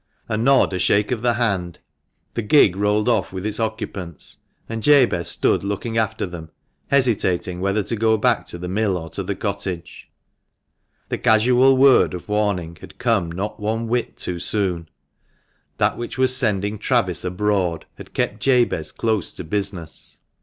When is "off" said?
3.07-3.31